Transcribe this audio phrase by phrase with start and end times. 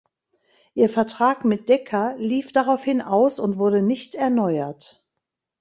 [0.73, 5.05] Ihr Vertrag mit Decca lief daraufhin aus und wurde nicht erneuert.